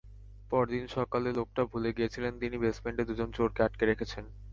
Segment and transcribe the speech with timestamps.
[0.51, 4.25] পরদিন সকালে লোকটা ভুলে গিয়েছিলেন, তিনি বেসমেন্টে দুজন চোরকে আটকে রেখেছেন।